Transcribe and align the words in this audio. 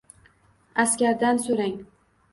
Askardan 0.85 1.43
so’rang. 1.47 1.77